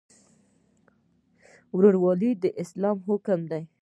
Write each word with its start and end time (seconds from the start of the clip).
ورورولي 1.75 2.31
د 2.43 2.45
اسلام 2.61 2.97
حکم 3.09 3.39
دی 3.51 3.61